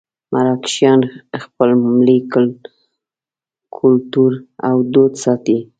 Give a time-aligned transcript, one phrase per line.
[0.33, 0.99] مراکشیان
[1.43, 2.17] خپل ملي
[3.79, 4.31] کولتور
[4.67, 5.57] او دود ساتي.